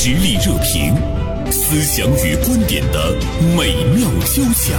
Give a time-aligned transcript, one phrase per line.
[0.00, 0.94] 实力热评，
[1.50, 3.12] 思想与观点的
[3.56, 4.78] 美妙交响。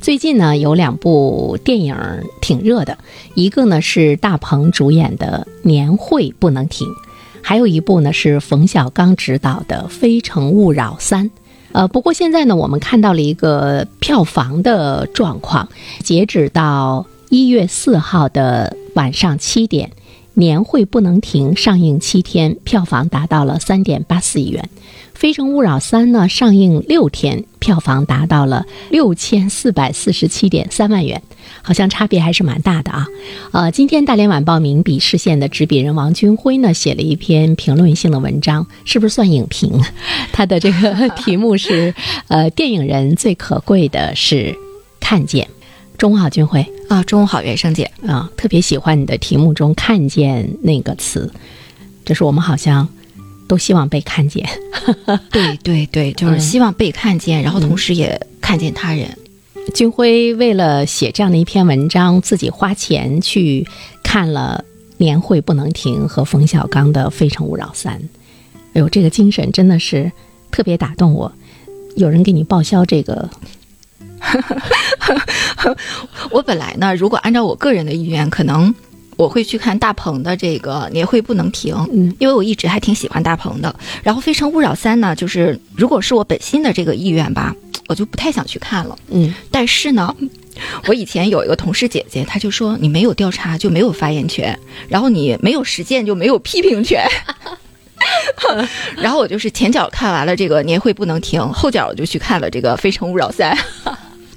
[0.00, 1.94] 最近呢，有两部电影
[2.40, 2.98] 挺热的，
[3.34, 6.88] 一个呢是大鹏主演的《年会不能停》，
[7.42, 11.26] 还有一部呢是冯小刚执导的《非诚勿扰三》。
[11.70, 15.68] 呃，不过现在呢，我们看到了一个票房的状况，
[16.02, 19.88] 截止到一月四号的晚上七点，
[20.34, 24.68] 《年会不能停》上映七天，票房达到了三点八四亿元。
[25.14, 31.22] 《非诚勿扰三》呢，上映六天，票房达到了六千四百四十七点三万元，
[31.60, 33.06] 好像差别还是蛮大的啊。
[33.52, 39.78] 呃，今天《大连晚报》名笔视线的执笔人王军辉呢，写了一篇评论性的文章，是不是算影评？
[40.32, 41.94] 他的这个题目是
[42.28, 44.56] “呃，电影人最可贵的是
[45.00, 45.46] 看见”。
[45.98, 51.32] 中午好，军辉啊，中午好，袁生姐啊，特别喜欢你的题目中“看见”那个词，
[52.04, 52.86] 这是我们好像。
[53.46, 54.48] 都希望被看见，
[55.32, 59.08] 对 对对， 就是希望被看见，然后同时也看见他人。
[59.74, 63.66] 军辉为了写这样的一篇文章，自己花钱去
[64.04, 64.64] 看了
[64.98, 67.98] 《年会不能停》和冯小刚的《非诚勿扰三》。
[68.74, 70.12] 哎呦，这个精神真的是
[70.52, 71.32] 特别打动我。
[71.96, 73.28] 有人给你报销这个，
[76.30, 78.72] 我本来呢，如果按照我个人的意愿，可能。
[79.16, 83.74] 我会去看大鹏的这个年会不能停，嗯，因为我一直还挺喜欢大鹏的。
[84.02, 87.54] 然后《非诚勿扰三》呢，就是如果是我本心的这个意愿吧，
[87.86, 89.34] 我就不太想去看了，嗯。
[89.50, 90.16] 但是呢，
[90.86, 97.06] 我以前有一个同事姐姐，她就说你没有调查就没有发言权，然后你没有实践就没有批评权。
[98.96, 103.54] 然后我就是前脚看完了这个年会不能停，后脚我就去看了这个《非诚勿扰三》。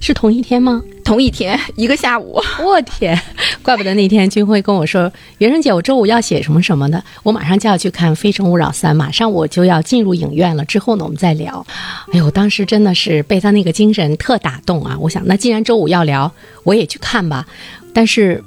[0.06, 0.84] 是同一天吗？
[1.02, 2.38] 同一天， 一个下午。
[2.62, 3.18] 我天，
[3.64, 5.10] 怪不得那天军辉跟我说
[5.40, 10.66] ：“袁生姐，我周五要写什么什么的，我马上就要去看《非诚勿扰三》，马上我就要进入影院了。
[10.66, 11.66] 之后呢，我们再聊。”
[12.12, 14.98] 哎呦，当时真的是被他那个精神特打动啊！
[15.00, 16.30] 我想，那既然周五要聊，
[16.66, 17.48] 我也去看吧。
[17.94, 18.44] 但是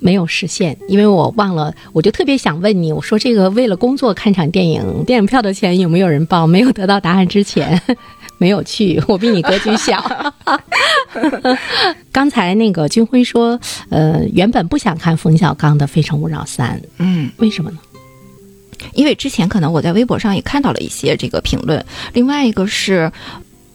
[0.00, 6.46] 没有实现，因为我忘了，我就特别想问你，我说这个为了工作看场电影，电影票的钱有没有人报？
[6.46, 7.80] 没有得到答案之前。
[8.38, 10.02] 没有去，我比你格局小。
[12.10, 13.58] 刚才那个军辉说，
[13.90, 17.78] 呃，原本不想看冯小刚的《非诚勿扰三》，嗯，为什么呢？
[18.94, 21.84] 因为之前可能我在微博上也看到了一些这个评论。
[22.12, 23.10] 另外一个是，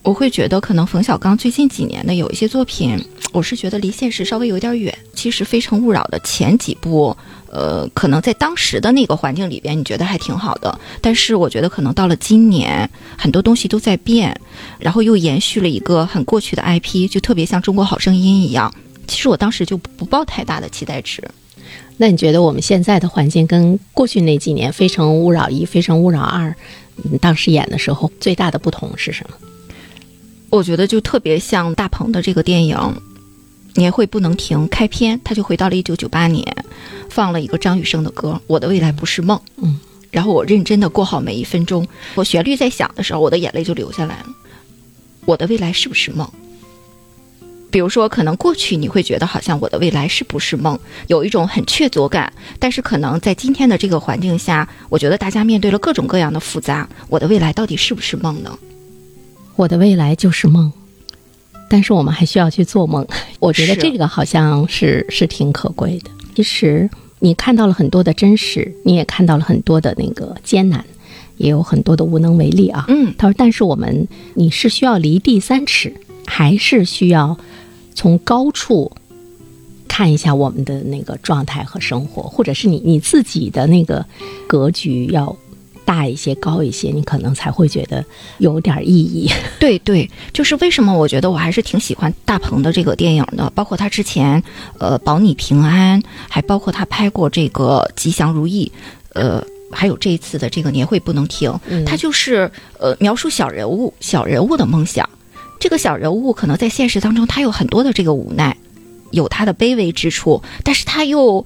[0.03, 4.96] 我会觉得可能冯小刚最近几年的有一些作品，我是觉得离现实稍微有点远。
[5.14, 7.16] 其实《非诚勿扰》的前几部。
[7.56, 10.75] 呃，可能在当时的那个环境里边，你觉得还挺好的。
[11.00, 14.36] 但是我觉得可能到了今年，很多东西都在变，
[14.80, 18.74] 然后又延续了一个很过去的 IP，就特别像《中国好声音》一样。
[19.08, 21.24] 其实我当时就不抱太大的期待值。
[21.97, 26.50] 那你觉得我们现在的环境跟过去那几年《非诚勿扰一》《非诚勿扰二》
[27.03, 29.53] 嗯当时演的时候最大的不同是什么？
[30.53, 32.78] 我觉得就特别像大鹏的这个电影。
[33.74, 36.46] 年会不能停，开篇他就回到了一九九八年，
[37.09, 39.36] 放了一个张雨生的歌《我的未来不是梦》。
[39.58, 39.80] 嗯，
[40.12, 41.88] 然后我认真的过好每一分钟。
[42.14, 44.28] 我旋律在响的时候，我的眼泪就流下来了。
[45.25, 46.30] 我的未来是不是梦？
[47.72, 52.31] 比如说，可能过去你会觉得好像我的未来是不是梦，有一种很确凿感。
[52.59, 58.56] 但是可能在今天的这个环境下，我觉得大家面对了各种各样的复杂，我的未来到底是不是梦呢？
[59.56, 60.72] 我的未来就是梦。
[61.69, 63.08] 但是我们还需要去做梦，
[63.40, 66.12] 我觉得这个好像是是挺可贵的。
[66.36, 66.88] 其实
[67.18, 70.86] 你看到了很多的真实，你也看到了很多的那个艰难，
[71.38, 72.86] 也有很多的无能为力啊。
[72.90, 75.91] 嗯，他说，但是我们你是需要离地三尺，
[76.28, 77.35] 还是需要
[77.96, 78.91] 从高处
[79.88, 84.06] 看一下我们的那个状态和生活，或者是你你自己的那个
[84.46, 85.35] 格局要。
[85.85, 88.03] 大一些，高一些，你可能才会觉得
[88.39, 89.29] 有点意义。
[89.59, 94.41] 对对，就是为什么我觉得我还是挺喜欢大鹏的这个电影的，包括他之前
[94.79, 98.72] 呃保你平安，还包括他拍过这个吉祥如意，
[99.13, 101.53] 呃，还有这一次的这个年会不能停，
[101.85, 102.49] 他就是
[102.79, 105.08] 呃描述小人物小人物的梦想。
[105.59, 108.58] 这个小人物可能在现实当中他有很多的这个无奈，
[109.11, 111.46] 有他的卑微之处，但是他又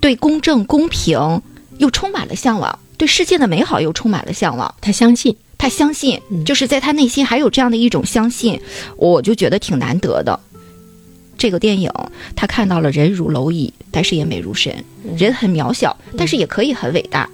[0.00, 1.42] 对公正公平
[1.78, 2.78] 又充满了向往。
[3.00, 8.60] 对世界的美好又充满了向往，他相信，他相信，就是在他内心还有这样的一种相信，
[8.98, 10.38] 我就觉得挺难得的。
[11.38, 11.90] 这个电影
[12.36, 14.84] 他看到了人如蝼蚁，但是也美如神，
[15.16, 17.26] 人很渺小，但是也可以很伟大。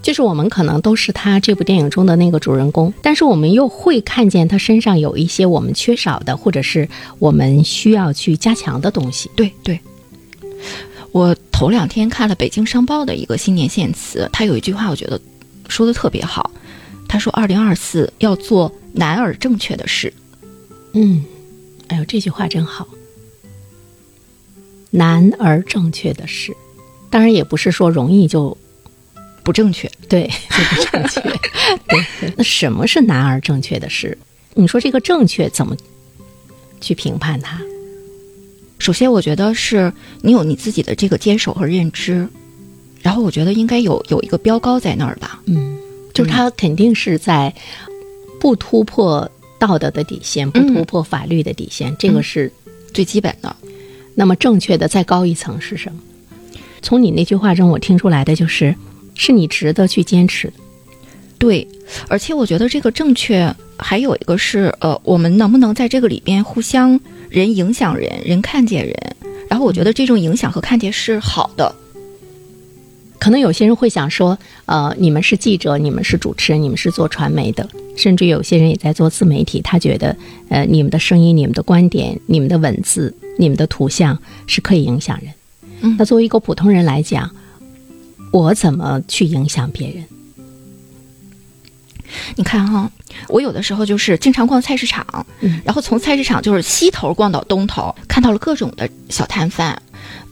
[0.00, 6.88] 就是我们可能都是他这部电影中的那个主人公，但是我们又会看见他身上有一些我们缺少的，或者是
[7.18, 9.30] 我们需要去加强的东西。
[9.36, 9.78] 对对。
[11.16, 15.18] 我头两天看了《北京商报》的一个新年献词，他有一句话，我觉得
[15.66, 16.50] 说的特别好。
[17.08, 20.12] 他说：“二零二四要做难而正确的事。”
[20.92, 21.24] 嗯，
[21.88, 22.86] 哎呦，这句话真好。
[24.90, 26.54] 难而正确的事，
[27.08, 28.54] 当然也不是说容易就
[29.42, 31.20] 不正确，对，就不正确。
[31.88, 34.18] 对，那什么是难而正确的事？
[34.52, 35.74] 你说这个正确怎么
[36.78, 37.58] 去评判它？
[38.78, 39.92] 首先，我觉得是
[40.22, 42.28] 你有你自己的这个坚守和认知，
[43.02, 45.40] 然后我觉得应该有有一个标高在那儿吧。
[45.46, 45.78] 嗯，
[46.12, 47.52] 就是他肯定是在
[48.38, 52.52] 不突破道德的底线，不突破法律的底线，这个是
[52.92, 53.54] 最基本的。
[54.14, 56.00] 那么正确的再高一层是什么？
[56.82, 58.74] 从你那句话中，我听出来的就是，
[59.14, 60.52] 是你值得去坚持。
[61.38, 61.66] 对，
[62.08, 68.94] 而且我觉得这个正确还有一个是，呃，我们能不能在这个里边互相人影响人，人看见人，
[69.48, 71.74] 然后我觉得这种影响和看见是好的。
[73.18, 80.16] 可能有些人会想说，呃，你们是记者，你们是主持人，你们是做传媒的，甚至有些人也在做自媒体，他觉得，
[80.48, 85.32] 呃，你们的声音、你们的观点、你们的文字、你们的图像是可以影响人。
[85.80, 87.30] 嗯，那作为一个普通人来讲，
[88.30, 90.04] 我怎么去影响别人？
[92.36, 92.90] 你看哈，
[93.28, 99.80] 我有的时候就是经常逛菜市场，嗯，然后从菜市场就是西头逛到东头，看到了各种的小摊贩。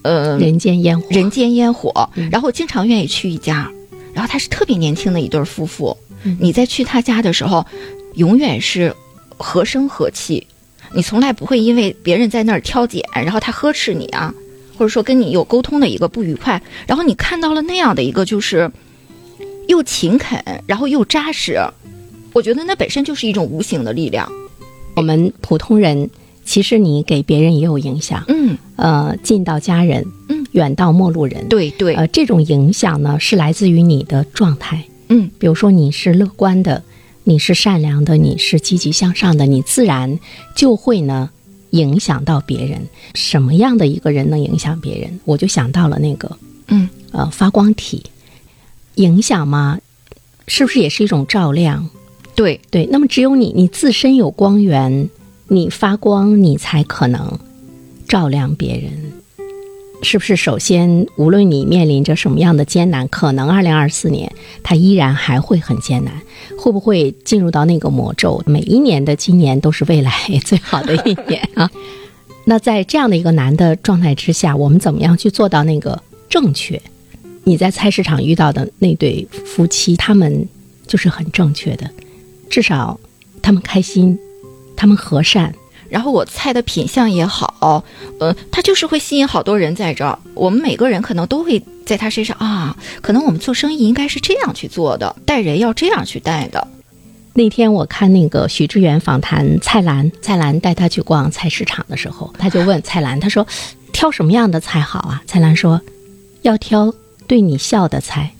[0.03, 2.11] 呃，人间烟火，人间烟火。
[2.31, 3.71] 然后经常愿意去一家，
[4.13, 5.97] 然后他是特别年轻的一对夫妇。
[6.39, 7.65] 你在去他家的时候，
[8.15, 8.95] 永远是
[9.39, 10.47] 和声和气，
[10.95, 14.33] 你从来不会因为别人在那儿挑拣，然后他呵斥你啊，
[14.77, 16.61] 或者说跟你有沟通的一个不愉快。
[16.87, 18.71] 然后你看到了那样的一个，就是
[19.69, 21.59] 又勤恳，然后又扎实。
[22.33, 24.31] 我觉得那本身就是一种无形的力量。
[24.97, 26.11] 我们普通人。
[26.47, 36.83] 其实你给别人也有影响，嗯，呃，近到家人，嗯，远到陌路人，对对，呃，这种影响呢是来自于你的状态，嗯，比如说你是乐观的，
[37.23, 40.19] 你是善良的，你是积极向上的，你自然
[40.55, 41.31] 就会呢
[41.71, 42.87] 影响到别人。
[43.15, 45.19] 什么样的一个人能影响别人？
[45.25, 46.37] 我就想到了那个，
[46.67, 48.03] 嗯，呃，发光体，
[48.97, 49.79] 影响吗？
[50.47, 51.89] 是不是也是一种照亮？
[52.35, 55.09] 对对，那么只有你，你自身有光源。
[55.49, 57.39] 你发光，你才可能
[58.09, 59.13] 照亮别人，
[60.03, 60.37] 是不是？
[60.37, 64.33] 首先，无论你面临着什么样的艰难，可能二零二四年
[64.63, 66.15] 它依然还会很艰难。
[66.59, 68.43] 会不会进入到那个魔咒？
[68.47, 70.13] 每一年的今年都是未来
[70.47, 71.71] 最好的一年啊！
[72.47, 76.81] 那在这样的一个难的状态之下，我们怎么样去做到那个正确？
[77.45, 80.49] 你在菜市场遇到的那对夫妻，他们
[80.87, 81.89] 就是很正确的，
[82.51, 82.99] 至少
[83.41, 84.19] 他们开心。
[84.77, 85.55] 他们和善，
[85.89, 87.85] 然后我菜的品相也好，
[88.19, 90.19] 呃，他就是会吸引好多人在这儿。
[90.35, 96.67] 我们每个人可能都会在他身上啊，可能我们做生意应该是这样去做的，带人要这样去带的。
[97.35, 103.47] 那天我看那个许知远访谈蔡澜，蔡澜带他去逛菜市场的时候，他就问蔡澜，他说
[103.95, 105.81] ：“挑什么样的菜好啊？”蔡澜说
[106.43, 106.93] ：“要挑
[107.27, 108.33] 对你笑的菜。”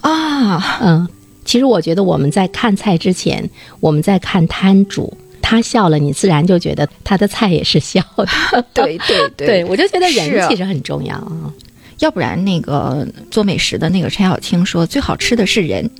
[0.00, 1.08] 啊，嗯，
[1.44, 3.48] 其实我觉得我们在看菜之前，
[3.80, 5.16] 我们在看摊主。
[5.46, 8.26] 他笑了，你自然就觉得他的菜也是笑的。
[8.72, 11.52] 对对 对，我就觉得人其实很重要啊，
[11.98, 15.90] 要不然那个做美食的那个陈小青说，最好吃的是人，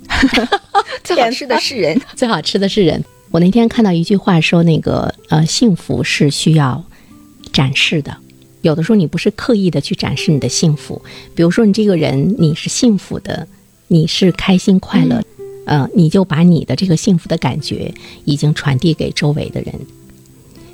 [1.03, 3.03] 最好吃的是人，最好吃的是人。
[3.29, 6.83] 我那天看到一句话说，那个呃，幸福是需要
[7.53, 8.17] 展示的，
[8.65, 10.99] 有的时候你不是刻意的去展示你的幸福，
[11.35, 13.47] 比如说你这个人你是幸福的，
[13.89, 15.21] 你是开心快乐。
[15.67, 17.93] 嗯，你就把你的这个幸福的感觉
[18.23, 19.73] 已经传递给周围的人，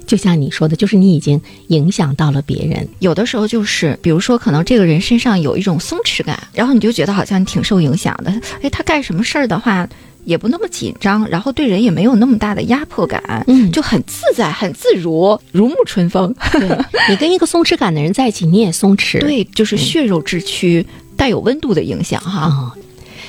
[0.05, 2.87] 就像你说的，就是你已经影响到了别人。
[2.99, 8.31] 有的时候就是，比如说，可能这个人身上有一种松弛感，然后你就觉得好像你挺受影响的。
[8.61, 9.87] 哎，他干什么事儿的话
[10.23, 16.33] 也不那么紧张，然后对人也没有那么大的压迫感，嗯，就很自在、很自如，如沐春风。
[16.53, 16.77] 对
[17.09, 19.19] 你跟一个松弛感的人在一起，你也松弛。
[19.19, 20.85] 对，就是血肉之躯，
[21.15, 22.75] 带有温度的影响哈。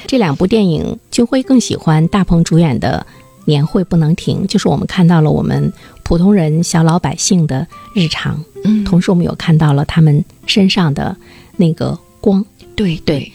[0.07, 3.07] 这两部电影，就会更喜欢大鹏主演的
[3.47, 5.73] 《年会不能停》，就是我们看到了我们
[6.03, 11.17] 普通人小老百姓的日常，嗯，同时我们有看到了他们身上的
[11.57, 12.45] 那个光。
[12.75, 13.31] 对对，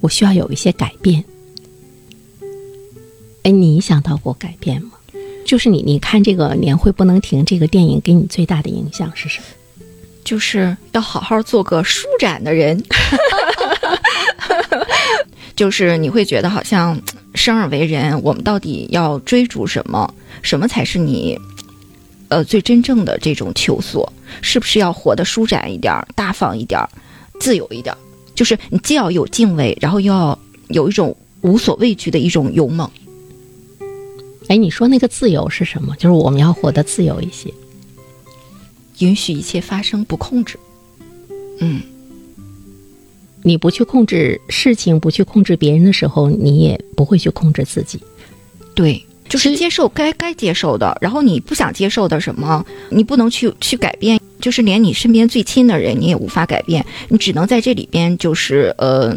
[0.00, 1.24] 我需要有一些改变。
[3.44, 4.90] 哎，你想到过改变吗？
[5.44, 9.44] 就是你，你看这个《年会不能停》这个电影，给你最大的影响是什么？
[10.24, 12.82] 就是要好好做个舒展的人。
[15.54, 16.98] 就是你会觉得好像
[17.34, 20.12] 生而为人，我们到底要追逐什么？
[20.40, 21.38] 什么才是你，
[22.28, 24.10] 呃，最真正的这种求索？
[24.40, 26.80] 是不是要活得舒展一点、大方一点？
[27.38, 27.94] 自由一点，
[28.34, 32.90] 就是你既要有敬畏，然后又要有一种无所畏惧的一种勇猛。
[34.48, 35.94] 哎，你说那个自由是什么？
[35.96, 37.52] 就是我们要活得自由一些，
[38.98, 40.58] 允许一切发生，不控制。
[41.60, 41.80] 嗯，
[43.42, 47.98] 你不去控制事情，不去控制别人的时候，你也不会去控制自己。
[48.74, 59.16] 对，就是接受该该接受的，然后你不想接受的什么，你不能去去改变，就是连你身边最亲的人，你也无法改变，你只能在这里边就是呃，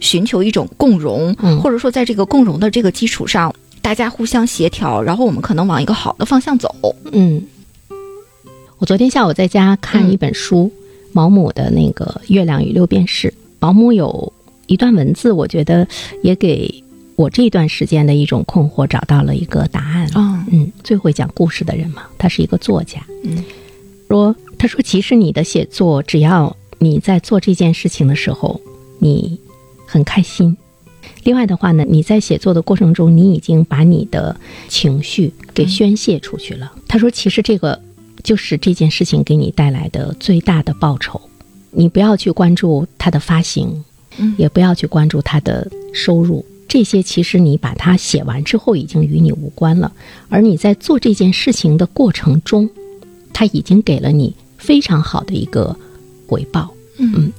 [0.00, 1.60] 寻求一种共融，嗯。
[1.60, 3.54] 或者说在这个共融的这个基础上，
[3.88, 6.94] 大家互相协调，然后我们可能往一个好的方向走。
[7.10, 7.42] 嗯，
[8.76, 10.70] 我昨天下午在家看一本书，
[11.12, 13.28] 毛姆的那个《月亮与六便士》。
[13.58, 14.30] 毛姆有
[14.66, 15.88] 一段文字，我觉得
[16.22, 16.84] 也给
[17.16, 20.06] 我这段时间的一种困惑找到了一个答案。
[20.14, 23.00] 嗯嗯，最会讲故事的人嘛，他是一个作家。
[23.24, 23.42] 嗯，
[24.06, 28.60] 说他说，其实你的写作，只要你在做这件事情的时候，
[28.98, 29.40] 你
[29.86, 30.54] 很开心。
[31.24, 34.34] 另外的话呢，你在写作的过程中，你已经把你的
[34.68, 36.72] 情绪给宣泄出去了。
[36.86, 37.80] 他说，其实这个
[38.22, 41.20] 就是这件事情给你带来的最大的报酬。
[41.70, 43.84] 你不要去关注它的发行，
[44.16, 49.92] 嗯也不要去关注它的收入，这些其实你把它写完之后已经与你无关了。
[50.30, 52.70] 而你在做这件事情的过程中，
[53.34, 55.76] 它已经给了你非常好的一个
[56.26, 56.72] 回报。
[56.96, 57.30] 嗯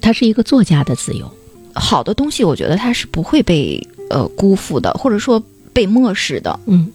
[0.00, 1.30] 它是一个作家的自由。
[1.74, 6.58] 好的东西，我觉得它是不会被呃辜负的，或者说被漠视的。
[6.66, 6.90] 嗯。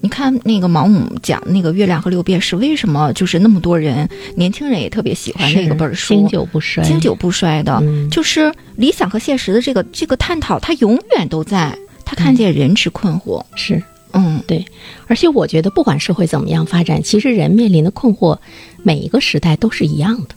[0.00, 4.06] 你看那个毛姆讲那个《月亮和六便士》，为什么就是那么多人，
[4.36, 8.10] 年轻人也特别喜欢那个本书，经久不衰，经久不衰的，嗯。
[8.10, 11.74] 就是理想和现实的这个这个探讨，它永远都在。
[12.04, 13.82] 他看见人之困惑，是。
[14.12, 14.42] 嗯。
[14.46, 14.62] 对。
[15.06, 18.38] 而且我觉得，不管社会怎么样发展，其实人面临的困惑，
[18.82, 20.34] 每一个时代都是一样的，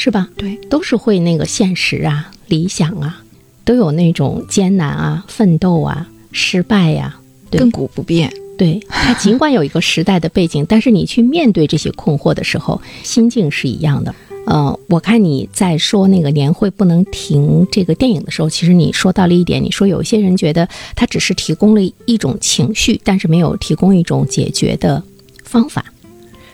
[0.00, 0.28] 是吧？
[0.36, 3.20] 对，都是会那个现实啊、理想啊，
[3.64, 7.18] 都有那种艰难啊、奋斗啊、失败呀、
[7.50, 8.32] 对亘古不变。
[8.56, 14.14] 对，它尽管有一个时代的背景， 但是你去面对这些困惑的时候，心境是一样的。
[14.46, 25.02] 呃，我看你在说那个年会不能停这个电影的时候，其实你说到了一点，你说有一些人觉得它只是提供了一种情绪，但是没有提供一种解决的
[25.42, 25.84] 方法。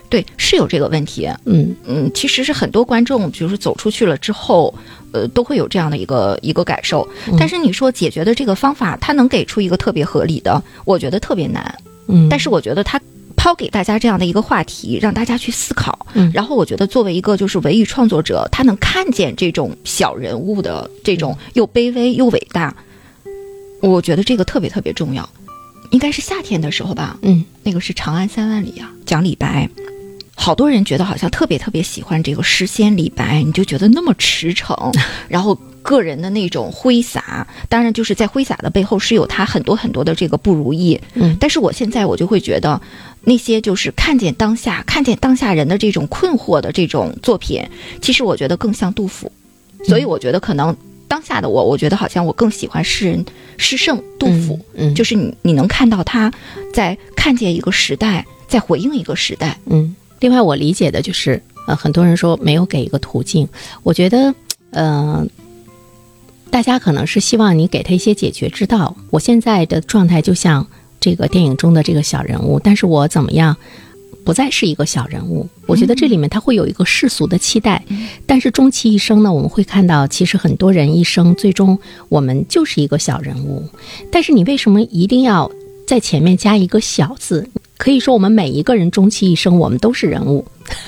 [0.08, 1.28] 对，是有这个问题。
[1.44, 4.73] 嗯嗯，其实是很多观众，比如说走出去了之后，
[5.12, 7.08] 呃，都会有这样的一个一个感受。
[7.38, 11.75] 但是你说解决的这个方法，他能给出一个特别合理的，我觉得特别难。
[12.06, 13.00] 嗯，但是我觉得他
[13.34, 16.06] 抛给大家这样的一个话题，让大家去思考。
[16.14, 22.75] 嗯然后我觉得作为一个就是文艺创作者，他能看见这种小人物的这种又卑微又伟大，
[23.80, 25.28] 我觉得这个特别特别重要。
[25.90, 29.68] 应该是夏天的时候吧，嗯那个是《长安三万里》啊，讲李白。
[30.34, 34.92] 好多人觉得好像特别特别喜欢这个诗仙李白，你就觉得那么驰骋，
[35.28, 41.00] 然后个人的那种挥洒，当然就是在挥洒的背后是有他很多很多的这个不如意。
[41.14, 42.80] 嗯但是我现在我就会觉得，
[43.22, 47.62] 那些就是看见当下、看见当下人的这种困惑的这种作品，
[48.02, 49.30] 其实我觉得更像杜甫。
[49.86, 50.74] 所以我觉得可能
[51.06, 53.24] 当下的我，我觉得好像我更喜欢诗人
[53.58, 54.58] 诗圣杜甫。
[54.74, 56.32] 嗯，嗯就是你你能看到他
[56.72, 59.58] 在看见一个时代，在回应一个时代。
[59.66, 63.49] 嗯，另外我理解的就是，呃，很多人说没有给一个途径，
[63.83, 64.35] 我觉得，
[64.71, 65.26] 呃，
[66.50, 68.97] 大家可能是希望你给他一些解决之道。
[69.11, 70.66] 我现在的状态就像
[71.00, 73.56] 这个电影中的这个小人物，但是我怎么样？
[74.25, 77.85] 不再是一个小人物，我觉得这里面他会有一个世俗的期待，
[78.25, 81.78] 但是终其一生呢，我们会看到，其实很多人一生最终
[82.09, 83.62] 我们就是一个小人物，
[84.11, 85.50] 但是你为什么一定要
[85.87, 87.47] 在前面加一个小字？
[87.84, 90.46] 可以说，我们每一个人终其一生，我们都是人物。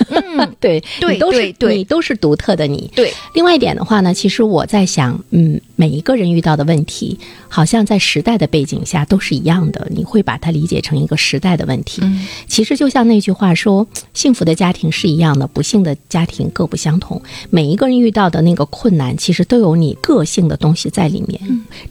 [0.09, 2.89] 嗯，对， 对你都是你都是独特的你。
[2.95, 7.17] 对，另外一点的话呢，其实我在想，嗯，每一个人遇到的问题，
[7.47, 12.01] 好像在时代的背景下都是一样的，你会把它理解成一个时代的问题。
[12.03, 17.21] 嗯其实就像那句话说，幸福的家庭是一样的，不幸的家庭各不相同。
[17.49, 21.39] 每一个人遇到的那个困难，其实都有你个性的东西在里面，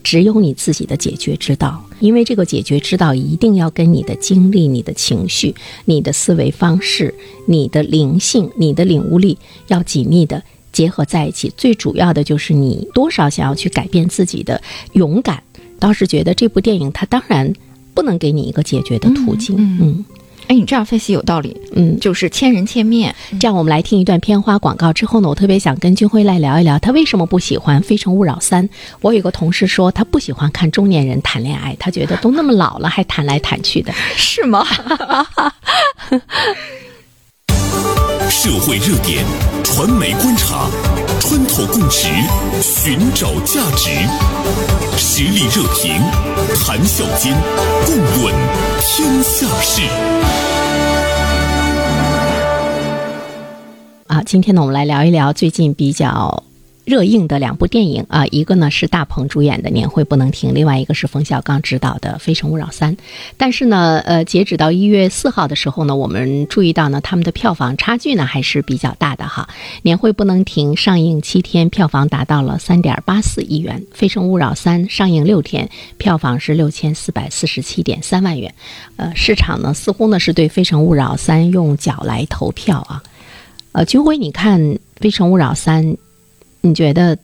[0.02, 1.82] 只有你自己的解决之道。
[2.00, 5.54] 因为这个解决之道一定要跟你的经历、你的情绪、
[5.86, 7.14] 你的思维方式、
[7.46, 10.42] 你的灵性、你的领悟力要紧密的
[10.72, 11.52] 结合在一起。
[11.56, 14.60] 最主要的就是你多少想要去改变自己的
[14.92, 15.42] 勇敢。
[15.78, 17.52] 倒是觉得这部电影它当然
[17.92, 20.04] 不能给你一个解决的途径，嗯嗯
[20.48, 23.12] 哎，你这样分析有道理，嗯，就是千人千面。
[23.40, 28.66] 这样我们来听一段片花广告之后呢，我特别想跟军辉来聊一聊，他为什么不喜欢《非诚勿扰三》。
[29.00, 33.92] 我有个同事说，他不喜欢看中年人谈恋爱，他觉得都那么老了还谈来谈去的。
[34.16, 34.64] 是吗？
[38.28, 39.24] 社会热点，
[39.62, 40.68] 传媒观察，
[41.20, 42.08] 穿透共识，
[42.60, 43.90] 寻找价值，
[44.98, 46.00] 实力热评，
[46.60, 47.32] 谈笑间，
[47.84, 48.34] 共论
[48.80, 49.82] 天下事。
[54.08, 56.42] 啊，今天呢，我们来聊一聊最近比较。
[56.86, 62.96] 热映的两部电影啊，一个呢是大鹏主演的《年会不能停》，另外一个是冯小刚执导的《非诚勿扰三》。
[63.36, 69.48] 但是呢，呃，截止到一月四号的时候呢，我们注意到呢，他们的票房差距呢还是比较大的哈。
[69.82, 78.54] 《年会不能停》上映七天，票房达到了三点八四亿元；《非诚勿扰三》上映六天，票房是六千四百四十七点三万元。
[78.94, 83.02] 呃，市场呢似乎呢是对《非诚勿扰三》用脚来投票啊。
[83.72, 84.60] 呃，军辉，你看
[85.00, 85.84] 《非诚勿扰三》。
[86.66, 87.16] 你觉得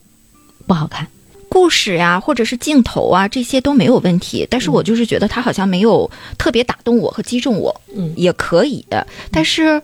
[0.65, 1.05] 不好看，
[1.49, 4.47] 故事呀，或者是镜头啊，这些都没有问题。
[4.49, 7.81] 但是我就是觉得它好像没有特别打动我和击中我。
[7.93, 8.85] 嗯，也可以，
[9.29, 9.81] 但是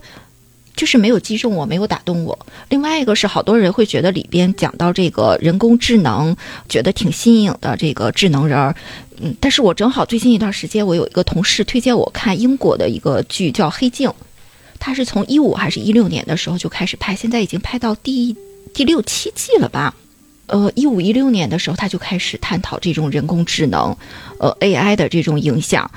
[0.74, 2.38] 就是没有击中我，没有打动我。
[2.70, 6.34] 另外一个是，好多人会觉得里边讲到这个人工智能，
[6.68, 8.74] 觉得挺新颖的这个智能人儿。
[9.20, 14.08] 嗯，但是我正好最近一段时间，我有一个同事推荐我看英国的一个剧叫《黑镜》，
[14.78, 18.34] 它是从一五还是一六年的时候就开始拍，现在已经拍到第。
[18.72, 19.94] 第六七季了吧？
[20.46, 23.96] 呃，一五一六年的时候，他就开始探讨这种人工智能，
[24.38, 25.88] 呃，AI 的这种影响。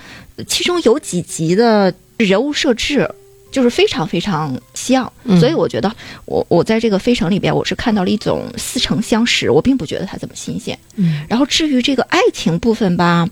[0.48, 3.10] 其中有几集的人物设置
[3.51, 5.91] 就是非常非常像，所以我觉得
[6.25, 10.77] 我我在这个《飞城》里边，我是看到了一种似曾相识，我并不觉得它怎么新鲜。
[10.96, 13.27] 嗯，然后至于这个爱情部分吧，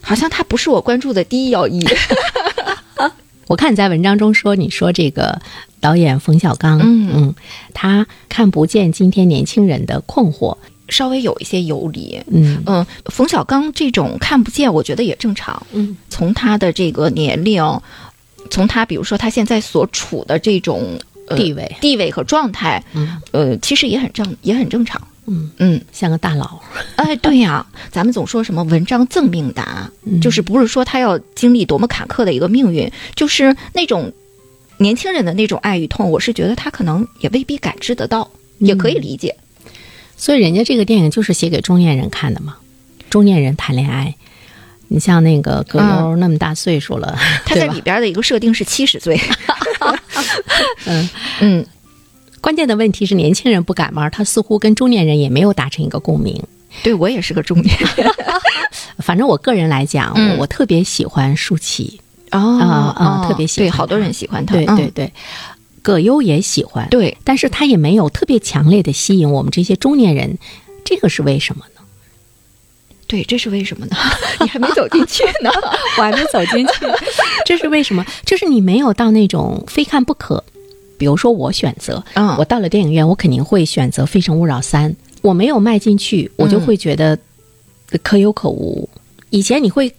[0.00, 1.84] 好像它不是我关注的第一要义。
[3.48, 5.40] 我看你在文章中说，你说这个
[5.80, 7.10] 导演冯小刚，嗯。
[7.12, 7.34] 嗯，
[7.74, 10.56] 他看不见今天年轻人的困惑，
[10.88, 12.62] 稍微有一些游离，嗯。
[12.66, 17.64] 嗯，冯小刚这种看不见，我觉得也正常，嗯，从他的这个年龄，
[18.50, 20.98] 从他比如说他现在所处的这种
[21.34, 23.20] 地位、地位和状态，嗯。
[23.32, 25.00] 呃，其实也很正，也很正常。
[25.28, 26.58] 嗯嗯，像个大佬，
[26.96, 29.90] 哎，对呀，咱们总说什么文章赠命达，
[30.22, 34.12] 就是不是说他要经历多么坎坷的一个命运，就是那种
[34.78, 39.36] 年轻人的那种爱与痛，我是觉得他可能也未必感知得到，也可以理解。
[40.16, 42.56] 所以人家这个电影就是写给中年人看的嘛，
[43.10, 44.14] 中年人谈恋爱。
[44.90, 47.14] 你像那个葛优那么大岁数了，
[47.44, 49.20] 他在里边的一个设定是七十岁。
[50.86, 51.08] 嗯
[51.40, 51.66] 嗯。
[52.48, 56.42] 关键的问题是，年轻人不感冒，他似乎跟中年人也没有达成一个共鸣。
[56.82, 58.10] 对我也是个中年人，
[59.04, 65.12] 反正我个人来讲，我特别喜欢舒淇啊啊，特别喜欢，对，好多人喜欢他，对对对。
[65.82, 70.38] 葛优也喜欢，对，但是他也没有特别强烈的吸引我们这些中年人，
[70.86, 71.82] 这个是为什么呢？
[73.06, 73.96] 对，这是为什么呢？
[74.40, 75.50] 你还没走进去呢，
[75.98, 76.86] 我还没走进去，
[77.44, 78.02] 这是为什么？
[78.24, 80.42] 就是你没有到那种非看不可。
[80.98, 84.90] 比如说，我选择，嗯，我到了电影院，我肯定会选择《非诚勿扰三》。
[85.22, 87.18] 我没有迈进去，我就会觉得
[88.02, 88.88] 可有可无。
[89.30, 89.94] 以前你会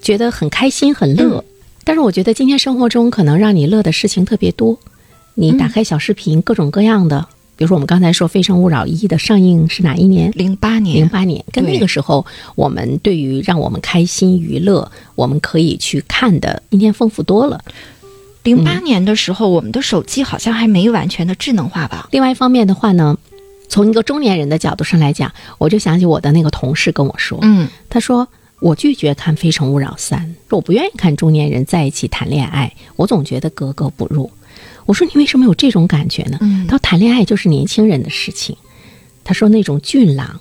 [0.00, 1.44] 觉得很开心、很乐，
[1.84, 4.78] 但是我觉得今天生活中可能让你乐的事情特别多。
[5.34, 10.30] 你打开小视频，各种各样的，比如说我们刚才说《非诚勿扰一》的上映是哪一年？
[10.34, 10.96] 零八年。
[10.96, 17.58] 零八年，跟那个时候我们对于让我们开心娱乐，我们可以去看的，今天丰富多了。
[18.42, 22.08] 零八年的时候，我们的手机好像还没完全的智能化吧？
[22.10, 23.16] 另外一方面的话呢，
[23.68, 28.26] 从一个中年人的角度上来讲，我就想起我的那个同事跟我说，嗯，他说
[28.60, 34.30] 我拒绝看《非诚勿扰三》，说我不愿意看中年人在一起谈恋爱，我总觉得格格不入。
[34.86, 36.38] 我说你为什么有这种感觉呢？
[36.40, 38.56] 嗯，他说谈恋爱就是年轻人的事情。
[39.24, 40.40] 他说那种俊朗，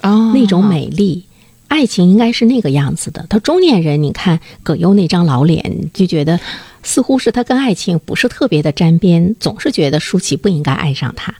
[0.00, 1.26] 哦，那种美丽，
[1.72, 3.24] 爱情应该是那个样子的。
[3.30, 6.38] 他中年人，你看葛优那张老脸，就觉得。
[6.84, 11.32] 似乎是他跟爱情不是特别的沾边，总是觉得舒淇不应该爱上他，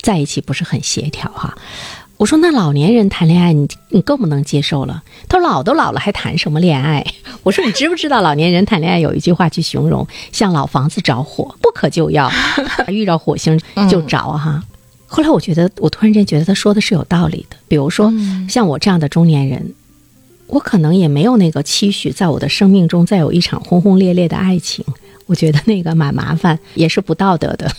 [0.00, 1.56] 在一起不是很协调哈。
[2.16, 5.04] 我说那老年人谈恋爱，你你更不能接受了。
[5.28, 7.06] 他说老都老了还谈什么恋爱？
[7.44, 12.28] 我说你知不知道老年人谈恋爱有一句话去形容，像老房子着火，不可救药，
[12.88, 13.56] 遇到火星
[13.88, 14.64] 就着哈。
[15.08, 17.56] 后来我觉得，我突然间觉得他说的是有道理的。
[17.66, 18.12] 比如说
[18.48, 19.74] 像我这样的中年人。
[20.50, 24.82] 我可能也没有那个期许，在我的生命中再有一场轰轰烈烈的爱情。
[25.26, 27.70] 我觉得那个蛮麻烦，也是不道德的。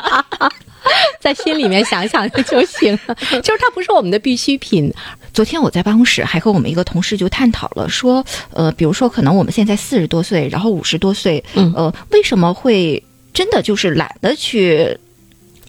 [1.20, 4.90] 在心里面想想就行了，就是它不是我们的必需品。
[5.34, 14.98] 昨天我在办公室还和我们一个同事就探讨了，说，呃，比如说可能我们现在四十多岁，然后五十多岁，嗯，呃，为什么会真的就是懒得去，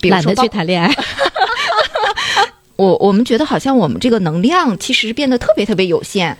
[0.03, 0.93] 懒得去谈恋爱？
[2.77, 6.37] 我我们觉得好像我们这个能量其实变得特别特别有限。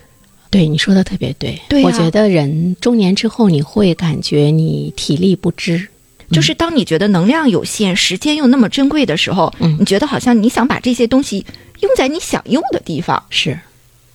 [0.50, 5.88] 对你说的特别对，对，我觉得人中年之后你会感觉你体力不支，
[6.32, 11.45] 就是当你觉得能量有限、时间又那么珍贵的时候，嗯你觉得好像你想把这些东西
[11.82, 13.60] 用在你想用的地方，是。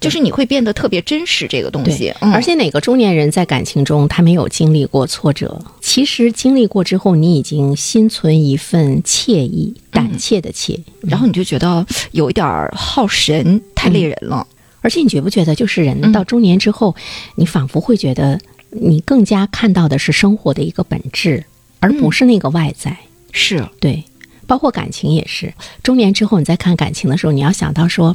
[0.05, 1.47] 就是你会变得特别真实。
[1.49, 5.61] 这个东西而且哪个中年人在感情中他没有经历过挫折？
[5.81, 10.79] 其实经历过之后，你已经心存一份惬意，胆怯的怯。
[11.01, 14.47] 然后你就觉得有一点儿耗神，太累人了。
[14.81, 16.95] 而且你觉不觉得，就是人嗯到中年之后，
[17.37, 18.39] 你仿佛会觉得
[18.71, 21.43] 你更加看到的是生活的一个本质，
[21.81, 22.97] 而不是那个外在。
[23.33, 24.05] 是，对，
[24.47, 25.55] 包括感情也是。
[25.83, 28.15] 中年之后，你再看感情的时候，你要想到说，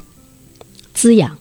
[0.93, 1.37] 滋养，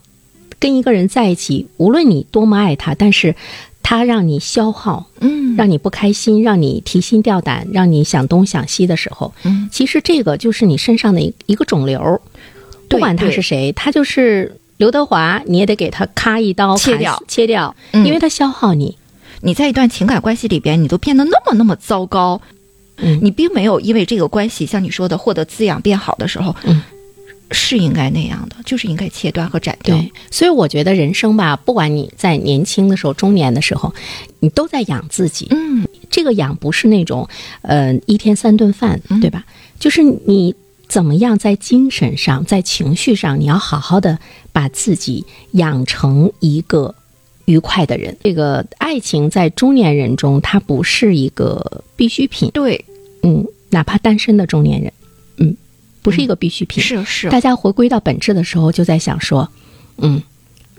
[0.60, 3.34] 跟一个人在一起，无论你多么爱他，但是
[3.82, 12.20] 他让你消耗，嗯，让你不开心，让你提心吊胆，让你想东想西的时候，嗯，其实这个就是你身上的一一个肿瘤，
[12.88, 17.22] 不管他是谁，他就是刘德华，你也得给他咔一刀砍切掉。
[17.26, 18.06] 切掉，嗯。
[18.06, 18.96] 因为他消耗你。
[19.40, 22.40] 你在一段情感关系里边，你都变得那么那么糟糕，
[22.96, 23.20] 嗯。
[23.22, 26.82] 你并没有因为这个关系像你说的获得滋养变好的时候，嗯，
[27.50, 29.96] 是应该那样的，就是应该切断和斩掉。
[29.96, 33.94] 对，所以我觉得人生吧，不管你在年轻的时候、中年的时候，
[34.40, 35.46] 你都在养自己。
[35.50, 37.28] 嗯，这个养不是那种，
[37.62, 39.44] 呃，一天三顿饭，嗯对吧？
[39.78, 40.54] 就是你
[40.88, 44.18] 怎么样在精神上、在情绪上，你要好好的
[44.52, 46.94] 把自己养成一个
[47.44, 48.16] 愉快的人。
[48.24, 52.50] 这个爱情在中年人中，它不是一个必需品。
[52.52, 52.84] 对，
[53.22, 54.92] 嗯，哪怕单身的中年人，
[55.36, 55.56] 嗯，
[56.02, 56.82] 不是一个必需品。
[56.82, 59.48] 是是，大家回归到本质的时候，就在想说，
[59.98, 60.22] 嗯，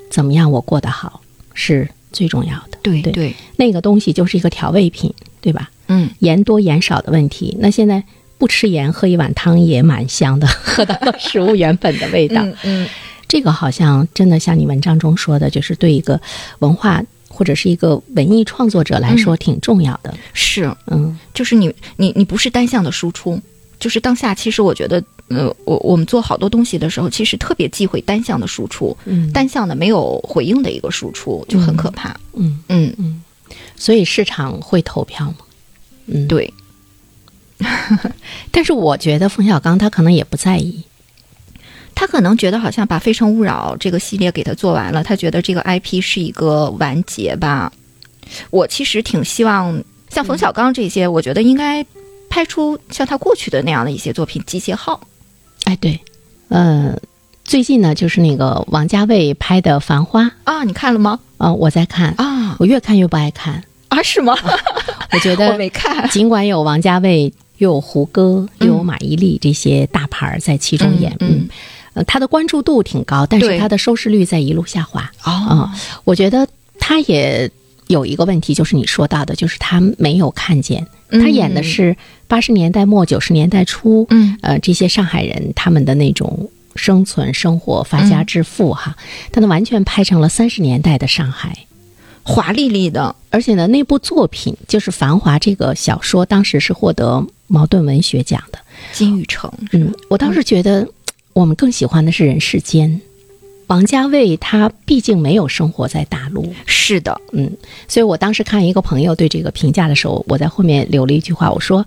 [0.10, 1.22] 怎么样我过得好
[1.54, 2.78] 是最重要的。
[2.82, 5.70] 对对对，那个东西就是一个调味品，对吧？
[5.88, 7.56] 嗯，盐多盐少的问题。
[7.60, 8.04] 那现在
[8.38, 12.42] 不吃盐，喝一碗汤也蛮香的， 喝到了食物原本的味道。
[12.44, 12.90] 嗯嗯，
[13.28, 16.20] 这个好像真的像你文章中说的，就是对一个
[16.60, 20.14] 文化或者是一个文艺创作者来说挺重要的。
[20.34, 23.40] 是，嗯就是你你你不是单向的输出。
[23.80, 32.16] 就是当下，其实我觉得，呃，我我们做好多东西的时候，其实特别忌讳单向的输出，嗯单向的没有回应的一个输出就很可怕。
[32.34, 33.24] 嗯，嗯嗯，
[33.76, 35.38] 所以市场会投票吗？
[36.08, 36.28] 嗯，。
[36.28, 36.54] 对，
[38.52, 40.84] 但是我觉得冯小刚他可能也不在意。
[41.96, 47.72] 他可能觉得好像把《非诚勿扰》这个系列给他做完了，他觉得这个 IP 是一个完结吧。
[48.52, 51.86] 我其实挺希望像冯小刚这些，我觉得应该
[52.30, 55.00] 拍出像他过去的那样的一些作品，《集结号》。
[55.66, 56.00] 哎，对，
[56.48, 56.96] 呃，
[57.44, 61.20] 最近呢，就是那个王家卫拍的《繁花》啊，你看了吗？
[61.38, 63.64] 啊、我在看，啊我越看越不爱看。
[63.90, 64.36] 啊，是吗？
[64.44, 64.60] 我
[65.14, 66.08] 我觉得我没看。
[66.10, 71.50] 尽管有王家卫，又有胡歌，又有马伊琍这些大牌儿在其中演，嗯嗯
[71.94, 75.10] 呃，他的关注度挺高，但是他的收视率在一路下滑。
[75.24, 75.70] 哦，
[76.04, 76.48] 我觉得
[76.80, 77.50] 他也
[77.90, 81.98] 有一个问题，就是你说到的，就是他没有看见，他演的是
[82.28, 88.96] 八十年代末九十年代初，嗯呃，这些上海人他们的那种生存、生活、发家致富哈，
[89.32, 91.66] 但他完全拍成了三十年代的上海。
[92.22, 98.60] 华丽丽的，而且呢，那部作品就是《繁华》这个小说，当时是获得茅盾文学奖的。
[98.94, 99.52] 金宇澄。
[99.72, 100.88] 嗯，我倒是觉得
[101.34, 103.02] 我们更喜欢的是人世间。
[103.70, 107.56] 王家卫他毕竟没有生活在大陆，是的，嗯，
[107.88, 111.86] 所以我当时看一个朋友对这个评价的时候，我在后面留了一句话，我说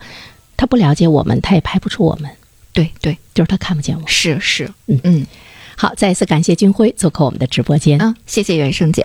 [0.56, 2.30] 他不了解我们，他也拍不出我们，
[2.72, 4.08] 对对，就是他看不见我们。
[4.08, 5.26] 是是，嗯嗯
[5.76, 8.00] 好，再一次感谢军辉做客我们的直播间。
[8.00, 9.04] 啊，谢谢袁生姐。